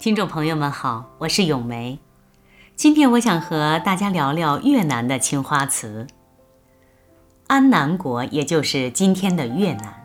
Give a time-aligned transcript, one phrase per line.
[0.00, 1.98] 听众朋友们好，我是咏梅。
[2.74, 6.06] 今天我想和大家聊聊越南的青花瓷。
[7.48, 10.02] 安南国，也就是今天的越南，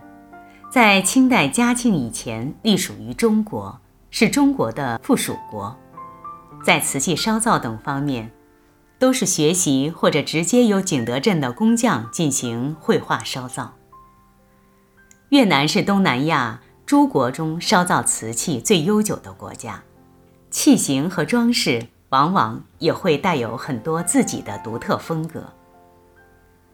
[0.69, 3.79] 在清代嘉庆以前隶属于中国，
[4.09, 5.73] 是中国的附属国。
[6.65, 8.33] 在瓷器烧造等方面，
[8.99, 13.75] 都是学习或者直接由景德镇的工匠进行绘画烧造。
[15.29, 16.59] 越南是东南亚。
[16.85, 19.81] 诸国中烧造瓷器最悠久的国家，
[20.51, 25.51] 器型和装饰往往也会带有很多自己的独特风格。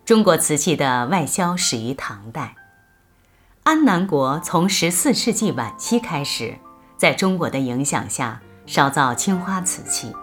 [0.03, 2.55] 中国瓷器的外销始于唐代，
[3.63, 6.57] 安南国从十四世纪晚期开始，
[6.97, 10.13] 在中国的影响下烧造青花瓷器。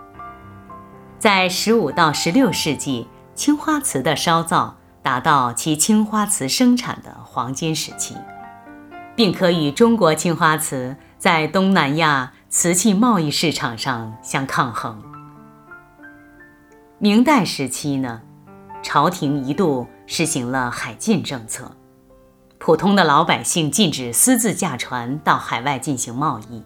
[1.19, 8.15] 在十五到十六世纪，青花瓷的烧造达到其青花瓷生产的黄金时期。
[9.19, 15.03] 并可与中国青花瓷在东南亚瓷器贸易市场上相抗衡。
[17.01, 18.23] 明代时期呢，
[18.81, 21.73] 朝廷一度实行了海禁政策，
[22.59, 26.63] 普通的老百姓禁止私自驾船到海外进行贸易，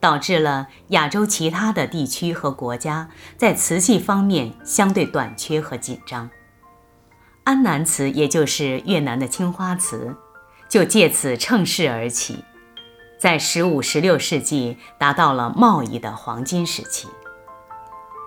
[0.00, 6.28] 导致了亚洲其他的地区和国家在瓷器方面相对短缺和紧张。
[7.44, 10.16] 安南瓷，也就是越南的青花瓷。
[10.68, 12.44] 就借此乘势而起，
[13.18, 17.08] 在十五、十六世纪达到了贸易的黄金时期。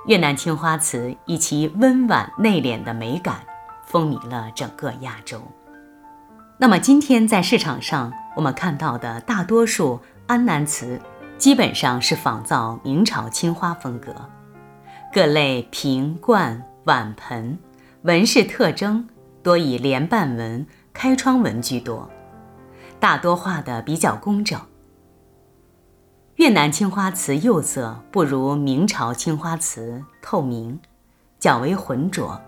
[0.07, 3.41] 越南青花瓷以其温婉内敛的美感，
[3.85, 5.39] 风靡了整个亚洲。
[6.57, 10.99] 那么今天在市场上我们看到的大多数安南瓷，
[11.37, 14.15] 基本上是仿造明朝青花风格，
[15.13, 17.59] 各类瓶罐碗盆
[18.01, 19.07] 纹饰特征
[19.43, 22.09] 多以莲瓣纹、开窗纹居多。
[23.01, 24.61] 大多画的比较工整。
[26.35, 30.79] 越南青花瓷釉色不如明朝青花瓷透明，
[31.39, 32.39] 较为浑浊；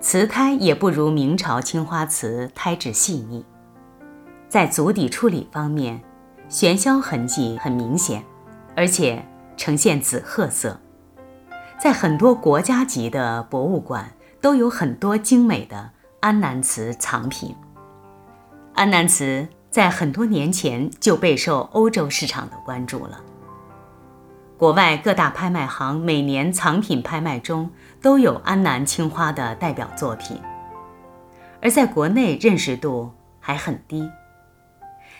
[0.00, 3.44] 瓷胎也不如明朝青花瓷胎质细腻。
[4.48, 6.00] 在足底处理方面，
[6.48, 8.24] 悬削痕迹很明显，
[8.76, 9.26] 而且
[9.56, 10.78] 呈现紫褐色。
[11.80, 15.90] 在很多国家级的博物馆都有很多精美的
[16.20, 17.56] 安南瓷藏品。
[18.74, 19.48] 安南瓷。
[19.74, 23.20] 在很多年前就备受欧洲市场的关注了。
[24.56, 27.68] 国外各大拍卖行每年藏品拍卖中
[28.00, 30.40] 都有安南青花的代表作品，
[31.60, 34.08] 而在国内认识度还很低。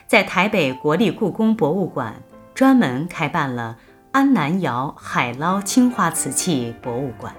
[0.07, 2.15] 在台北国立故宫博物馆
[2.53, 3.77] 专门开办了
[4.13, 7.35] 安南窑海捞青花瓷器博物馆。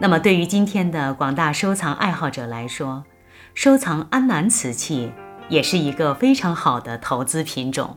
[0.00, 3.04] 那么，对于今天的广大收藏爱好者来说，
[3.54, 5.12] 收藏安南瓷器。
[5.48, 7.96] 也是一个非常好的投资品种。